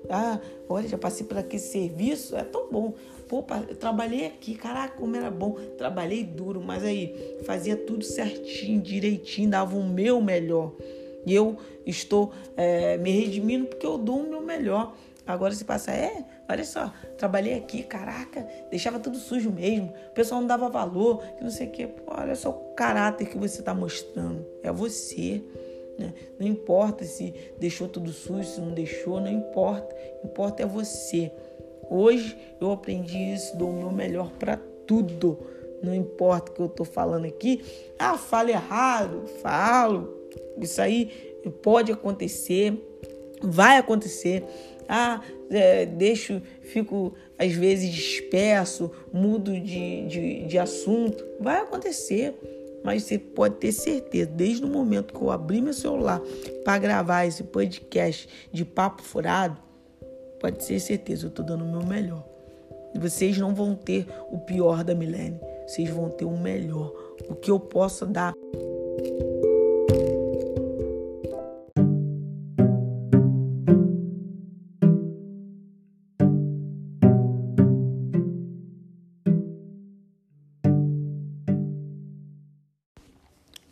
[0.10, 2.94] Ah, olha, já passei por aquele serviço, é tão bom.
[3.28, 5.58] Pô, eu trabalhei aqui, caraca, como era bom.
[5.78, 10.74] Trabalhei duro, mas aí fazia tudo certinho, direitinho, dava o meu melhor.
[11.26, 14.96] E eu estou é, me redimindo porque eu dou o meu melhor.
[15.28, 19.94] Agora se passa, é, olha só, trabalhei aqui, caraca, deixava tudo sujo mesmo.
[20.10, 21.88] O pessoal não dava valor, que não sei o quê.
[21.88, 24.46] Pô, olha só o caráter que você está mostrando.
[24.64, 25.44] É você.
[26.00, 26.14] Né?
[26.40, 29.94] Não importa se deixou tudo sujo, se não deixou, não importa.
[30.24, 31.32] Importa é você.
[31.90, 35.40] Hoje eu aprendi isso, dou o meu melhor para tudo.
[35.84, 37.64] Não importa o que eu estou falando aqui.
[38.00, 40.16] Ah, falo errado, falo.
[40.58, 42.74] Isso aí pode acontecer,
[43.42, 44.44] vai acontecer.
[44.88, 51.26] Ah, é, deixo, fico às vezes disperso, mudo de, de, de assunto.
[51.40, 52.36] Vai acontecer.
[52.84, 56.22] Mas você pode ter certeza, desde o momento que eu abri meu celular
[56.64, 59.58] para gravar esse podcast de papo furado,
[60.40, 62.26] pode ter certeza, eu estou dando o meu melhor.
[62.96, 66.94] Vocês não vão ter o pior da milênio, vocês vão ter o melhor,
[67.28, 68.34] o que eu possa dar.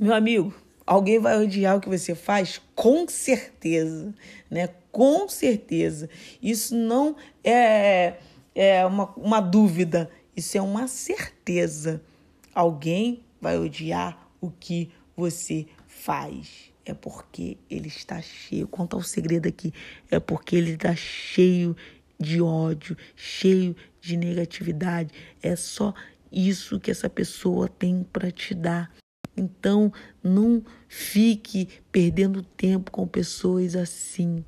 [0.05, 0.53] Meu amigo,
[0.85, 2.61] alguém vai odiar o que você faz?
[2.75, 4.13] Com certeza,
[4.51, 4.69] né?
[4.91, 6.07] Com certeza.
[6.39, 8.13] Isso não é,
[8.53, 12.03] é uma, uma dúvida, isso é uma certeza.
[12.53, 16.71] Alguém vai odiar o que você faz.
[16.85, 18.67] É porque ele está cheio.
[18.67, 19.73] Conta o segredo aqui.
[20.11, 21.75] É porque ele está cheio
[22.19, 25.11] de ódio, cheio de negatividade.
[25.41, 25.95] É só
[26.31, 28.93] isso que essa pessoa tem para te dar.
[29.37, 29.91] Então,
[30.23, 34.43] não fique perdendo tempo com pessoas assim.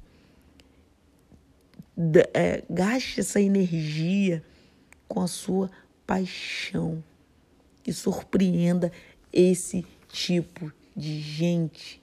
[2.34, 4.44] É, gaste essa energia
[5.08, 5.70] com a sua
[6.06, 7.04] paixão
[7.86, 8.92] e surpreenda
[9.34, 12.02] esse tipo de gente.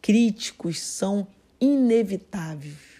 [0.00, 1.26] Críticos são
[1.60, 2.96] inevitáveis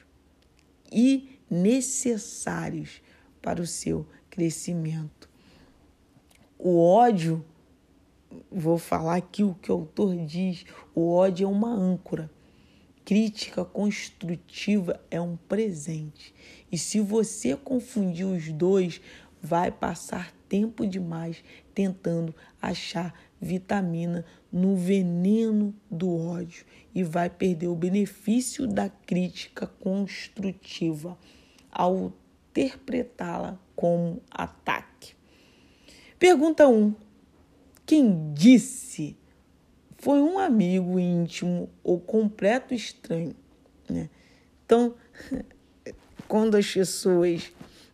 [0.91, 3.01] e necessários
[3.41, 5.28] para o seu crescimento.
[6.59, 7.45] O ódio
[8.50, 10.64] vou falar aqui o que o autor diz:
[10.94, 12.30] o ódio é uma âncora.
[13.04, 16.34] Crítica construtiva é um presente.
[16.72, 19.00] E se você confundir os dois,
[19.40, 26.64] vai passar tempo demais tentando achar vitamina no veneno do ódio
[26.94, 31.16] e vai perder o benefício da crítica construtiva
[31.70, 32.12] ao
[32.50, 35.14] interpretá-la como ataque.
[36.18, 36.72] Pergunta 1.
[36.72, 36.94] Um,
[37.87, 39.16] quem disse
[39.97, 43.34] foi um amigo íntimo ou completo estranho.
[43.89, 44.11] Né?
[44.64, 44.97] Então,
[46.26, 47.53] quando as pessoas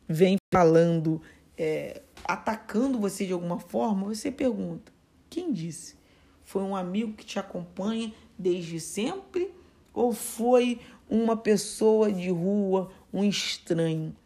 [0.08, 1.20] vêm falando,
[1.58, 4.90] é, atacando você de alguma forma, você pergunta:
[5.28, 6.00] quem disse?
[6.42, 9.52] Foi um amigo que te acompanha desde sempre
[9.94, 14.16] ou foi uma pessoa de rua, um estranho?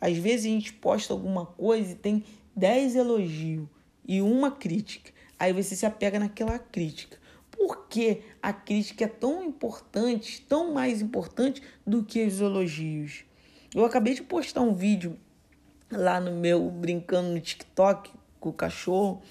[0.00, 2.24] Às vezes a gente posta alguma coisa e tem
[2.56, 3.68] 10 elogios
[4.06, 5.12] e uma crítica.
[5.38, 7.18] Aí você se apega naquela crítica.
[7.50, 13.24] Por que a crítica é tão importante, tão mais importante do que os elogios?
[13.74, 15.18] Eu acabei de postar um vídeo
[15.90, 19.22] lá no meu brincando no TikTok com o cachorro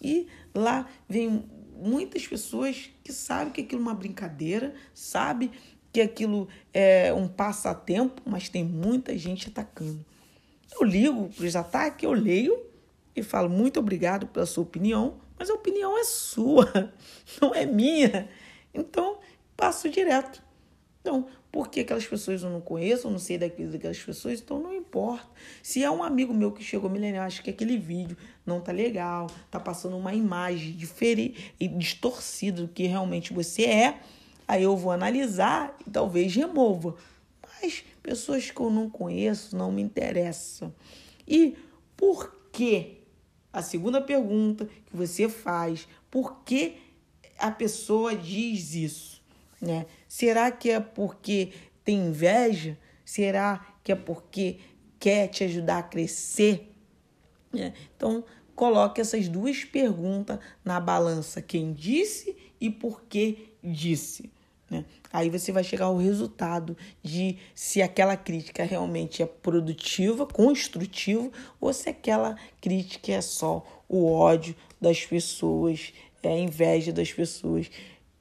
[0.00, 1.44] e lá vem
[1.76, 5.50] muitas pessoas que sabem que aquilo é uma brincadeira, sabe
[5.92, 10.04] que aquilo é um passatempo, mas tem muita gente atacando.
[10.72, 12.73] Eu ligo para os ataques, eu leio
[13.14, 16.92] e falo muito obrigado pela sua opinião, mas a opinião é sua,
[17.40, 18.28] não é minha.
[18.72, 19.18] Então,
[19.56, 20.42] passo direto.
[21.00, 24.58] Então, por que aquelas pessoas eu não conheço, eu não sei daquilo daquelas pessoas, então
[24.58, 25.28] não importa.
[25.62, 29.28] Se é um amigo meu que chegou me acho que aquele vídeo não tá legal,
[29.50, 34.00] tá passando uma imagem diferente e distorcida do que realmente você é,
[34.48, 36.96] aí eu vou analisar e talvez remova.
[37.40, 40.74] Mas pessoas que eu não conheço não me interessam.
[41.28, 41.56] E
[41.96, 43.03] por que
[43.54, 46.76] a segunda pergunta que você faz, por que
[47.38, 49.22] a pessoa diz isso?
[49.60, 49.86] Né?
[50.08, 51.52] Será que é porque
[51.84, 52.76] tem inveja?
[53.04, 54.58] Será que é porque
[54.98, 56.74] quer te ajudar a crescer?
[57.52, 57.72] Né?
[57.96, 58.24] Então,
[58.56, 64.32] coloque essas duas perguntas na balança: quem disse e por que disse.
[64.70, 64.84] Né?
[65.12, 71.72] Aí você vai chegar ao resultado de se aquela crítica realmente é produtiva, construtiva, ou
[71.72, 75.92] se aquela crítica é só o ódio das pessoas,
[76.22, 77.70] é a inveja das pessoas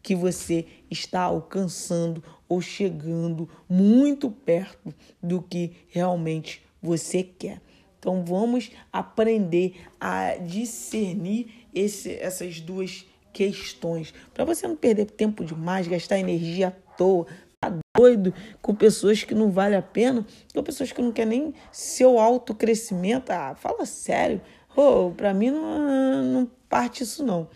[0.02, 7.62] que você está alcançando ou chegando muito perto do que realmente você quer.
[7.98, 14.14] Então vamos aprender a discernir esse, essas duas questões.
[14.34, 17.26] Para você não perder tempo demais, gastar energia à toa,
[17.60, 21.54] tá doido com pessoas que não vale a pena, com pessoas que não querem nem
[21.72, 23.32] seu autocrescimento.
[23.32, 24.40] Ah, fala sério.
[24.76, 27.48] Oh, para mim não, não parte isso não.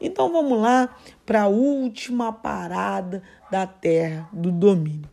[0.00, 0.96] Então vamos lá
[1.26, 5.08] para a última parada da terra do domínio.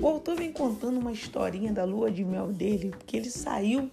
[0.00, 3.90] O autor vem contando uma historinha da lua de mel dele, porque ele saiu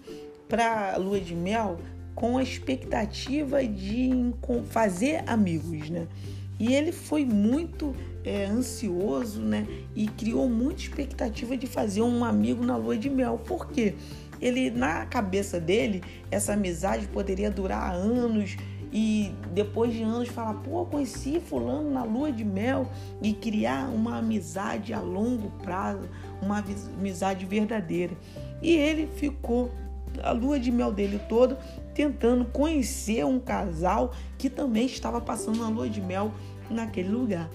[0.48, 1.78] para a lua de mel
[2.14, 4.32] com a expectativa de
[4.70, 6.06] fazer amigos, né?
[6.58, 7.94] E ele foi muito
[8.24, 9.66] é, ansioso, né?
[9.94, 13.38] E criou muita expectativa de fazer um amigo na lua de mel.
[13.44, 13.94] Por quê?
[14.40, 18.56] Ele, na cabeça dele, essa amizade poderia durar anos
[18.92, 22.88] e depois de anos falar, pô, conheci fulano na lua de mel
[23.22, 26.08] e criar uma amizade a longo prazo,
[26.40, 26.64] uma
[26.98, 28.14] amizade verdadeira.
[28.62, 29.70] E ele ficou
[30.22, 31.58] a lua de mel dele toda
[31.94, 36.32] tentando conhecer um casal que também estava passando a lua de mel
[36.70, 37.48] naquele lugar.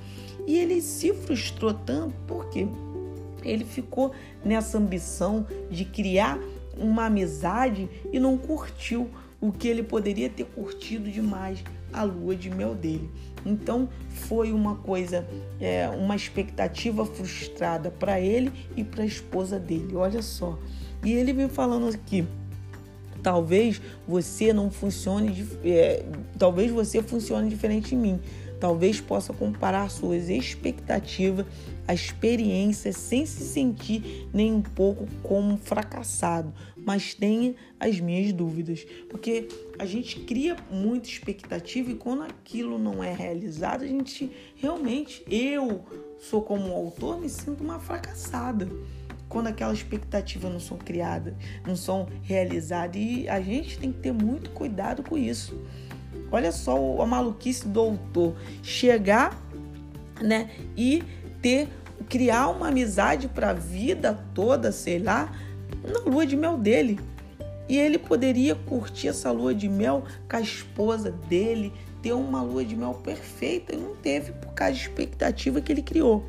[0.47, 2.67] E ele se frustrou tanto porque
[3.43, 4.11] ele ficou
[4.43, 6.39] nessa ambição de criar
[6.77, 9.09] uma amizade e não curtiu
[9.39, 13.09] o que ele poderia ter curtido demais a lua de mel dele.
[13.45, 15.27] Então foi uma coisa,
[15.59, 19.95] é, uma expectativa frustrada para ele e para a esposa dele.
[19.95, 20.57] Olha só.
[21.03, 22.25] E ele vem falando aqui.
[23.23, 26.03] Talvez você não funcione, é,
[26.37, 28.19] talvez você funcione diferente de mim.
[28.59, 31.47] Talvez possa comparar suas expectativas
[31.87, 38.85] à experiência sem se sentir nem um pouco como fracassado, mas tenha as minhas dúvidas,
[39.09, 39.47] porque
[39.79, 45.83] a gente cria muita expectativa e quando aquilo não é realizado, a gente realmente, eu
[46.19, 48.69] sou como autor, me sinto uma fracassada
[49.31, 51.33] quando aquela expectativa não são criadas,
[51.65, 55.57] não são realizadas e a gente tem que ter muito cuidado com isso.
[56.29, 59.41] Olha só a maluquice do autor chegar,
[60.21, 61.01] né, e
[61.41, 61.69] ter
[62.09, 65.33] criar uma amizade para a vida toda, sei lá,
[65.81, 66.99] na lua de mel dele.
[67.69, 71.71] E ele poderia curtir essa lua de mel com a esposa dele,
[72.01, 75.81] ter uma lua de mel perfeita e não teve por causa da expectativa que ele
[75.81, 76.25] criou.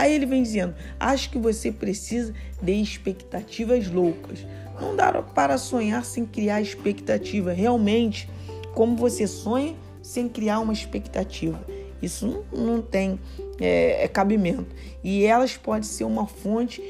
[0.00, 2.32] Aí ele vem dizendo: Acho que você precisa
[2.62, 4.46] de expectativas loucas.
[4.80, 7.52] Não dá para sonhar sem criar expectativa.
[7.52, 8.26] Realmente,
[8.74, 11.62] como você sonha sem criar uma expectativa.
[12.00, 13.20] Isso não, tem
[13.60, 14.74] é, é cabimento.
[15.04, 16.82] E elas podem ser uma fonte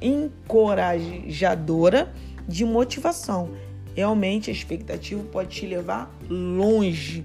[0.00, 2.12] encorajadora
[2.46, 3.50] de motivação.
[3.96, 7.24] Realmente a expectativa pode te levar longe.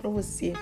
[0.00, 0.52] Para você.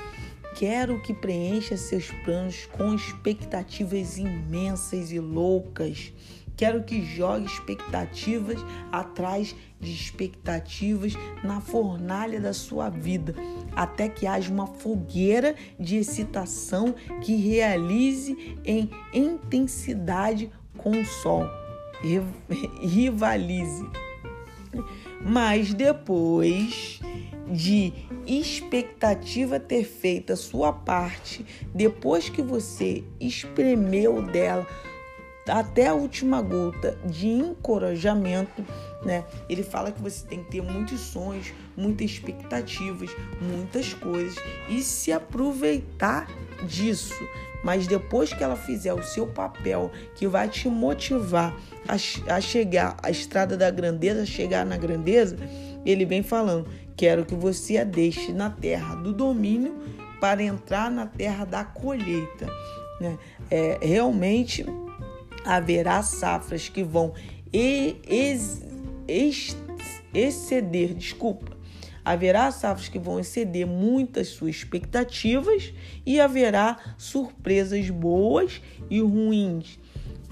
[0.56, 6.12] Quero que preencha seus planos com expectativas imensas e loucas.
[6.56, 8.58] Quero que jogue expectativas
[8.90, 11.12] atrás de expectativas
[11.44, 13.32] na fornalha da sua vida,
[13.76, 21.44] até que haja uma fogueira de excitação que realize em intensidade com o sol.
[22.82, 23.86] Rivalize.
[25.24, 27.00] Mas depois
[27.50, 27.92] de
[28.26, 31.44] expectativa ter feito a sua parte,
[31.74, 34.66] depois que você espremeu dela
[35.48, 38.64] até a última gota de encorajamento,
[39.02, 39.24] né?
[39.48, 44.36] Ele fala que você tem que ter muitos sonhos, muitas expectativas, muitas coisas
[44.68, 46.28] e se aproveitar
[46.66, 47.14] disso.
[47.64, 51.56] Mas depois que ela fizer o seu papel, que vai te motivar
[51.88, 51.94] a,
[52.34, 55.36] a chegar à estrada da grandeza, chegar na grandeza,
[55.84, 56.68] ele vem falando
[56.98, 59.72] Quero que você a deixe na terra do domínio
[60.20, 62.48] para entrar na terra da colheita.
[63.00, 63.16] Né?
[63.48, 64.66] É, realmente
[65.44, 67.14] haverá safras que vão
[67.52, 68.62] ex,
[69.06, 69.56] ex,
[70.12, 71.56] exceder, desculpa,
[72.04, 75.72] haverá safras que vão exceder muitas suas expectativas
[76.04, 79.78] e haverá surpresas boas e ruins.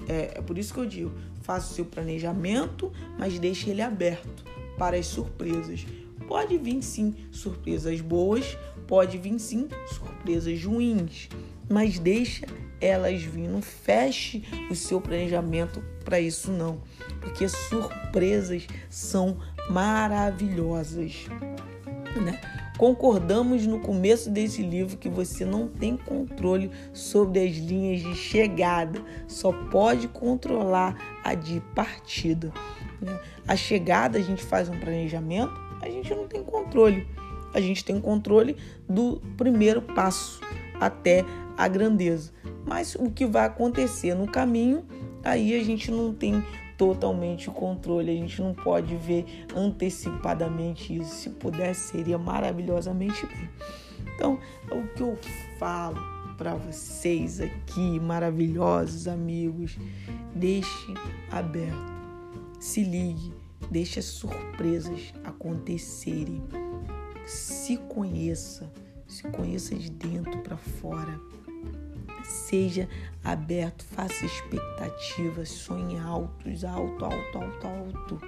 [0.09, 1.13] É, é por isso que eu digo,
[1.43, 4.43] faça o seu planejamento, mas deixe ele aberto
[4.77, 5.85] para as surpresas.
[6.27, 8.57] Pode vir sim surpresas boas,
[8.87, 11.29] pode vir sim surpresas ruins,
[11.69, 12.45] mas deixa
[12.79, 16.81] elas vir, não feche o seu planejamento para isso não,
[17.19, 19.37] porque surpresas são
[19.69, 21.25] maravilhosas,
[22.23, 22.39] né?
[22.77, 29.03] Concordamos no começo desse livro que você não tem controle sobre as linhas de chegada,
[29.27, 32.53] só pode controlar a de partida.
[33.01, 33.19] Né?
[33.47, 35.51] A chegada a gente faz um planejamento,
[35.87, 37.07] a gente não tem controle.
[37.53, 38.55] A gente tem controle
[38.87, 40.41] do primeiro passo
[40.79, 41.23] até
[41.57, 42.31] a grandeza.
[42.65, 44.85] Mas o que vai acontecer no caminho
[45.23, 46.43] aí a gente não tem
[46.77, 49.25] totalmente o controle, a gente não pode ver
[49.55, 51.15] antecipadamente isso.
[51.15, 53.49] Se pudesse, seria maravilhosamente bem.
[54.15, 54.39] Então,
[54.71, 55.17] o que eu
[55.57, 55.97] falo
[56.37, 59.77] para vocês aqui, maravilhosos amigos,
[60.35, 60.93] deixe
[61.31, 61.93] aberto,
[62.59, 63.33] se ligue,
[63.69, 66.43] deixe as surpresas acontecerem,
[67.25, 68.71] se conheça,
[69.07, 71.19] se conheça de dentro para fora
[72.27, 72.89] Seja
[73.23, 78.21] aberto, faça expectativas, sonhe altos, alto, alto, alto, alto,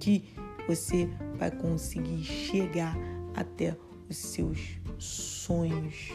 [0.00, 0.24] que
[0.66, 2.96] você vai conseguir chegar
[3.36, 3.76] até
[4.10, 6.10] os seus sonhos.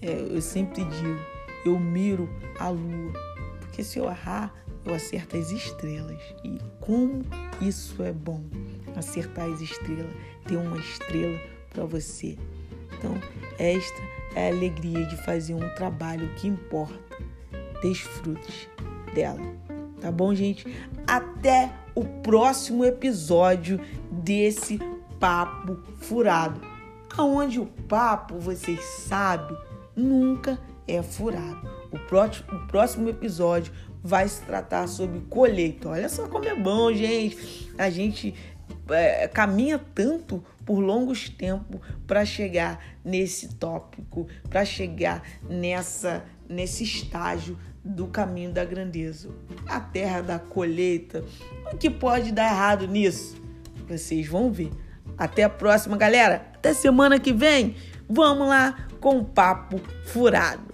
[0.00, 1.20] É, eu sempre digo,
[1.64, 2.28] eu miro
[2.60, 3.12] a lua,
[3.58, 4.54] porque se eu errar,
[4.84, 6.20] eu acerto as estrelas.
[6.44, 7.22] E como
[7.60, 8.42] isso é bom,
[8.96, 10.12] acertar as estrelas,
[10.46, 11.38] ter uma estrela
[11.70, 12.36] para você.
[12.98, 13.14] Então,
[13.58, 14.02] esta
[14.34, 16.94] é a alegria de fazer um trabalho que importa.
[17.82, 18.68] Desfrute
[19.14, 19.40] dela.
[20.00, 20.66] Tá bom, gente?
[21.06, 23.80] Até o próximo episódio
[24.10, 24.78] desse
[25.18, 26.60] Papo Furado.
[27.16, 29.56] Aonde o papo, vocês sabem,
[29.94, 31.68] nunca é furado.
[31.92, 33.72] O próximo episódio
[34.04, 35.88] vai se tratar sobre colheita.
[35.88, 37.72] Olha só como é bom, gente.
[37.78, 38.34] A gente
[38.90, 47.58] é, caminha tanto por longos tempos para chegar nesse tópico, para chegar nessa nesse estágio
[47.82, 49.30] do caminho da grandeza.
[49.66, 51.24] A terra da colheita.
[51.72, 53.40] O que pode dar errado nisso?
[53.88, 54.70] Vocês vão ver.
[55.16, 56.46] Até a próxima, galera.
[56.54, 57.76] Até semana que vem.
[58.06, 60.73] Vamos lá com o papo furado.